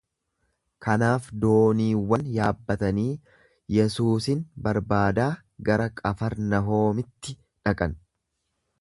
Kanaaf 0.85 1.27
dooniiwwan 1.43 2.23
yaabbatanii 2.37 3.05
Yesuusin 3.77 4.43
barbaadaa 4.69 5.29
gara 5.69 5.91
Qafarnahoomitti 6.03 7.41
dhaqan. 7.47 7.99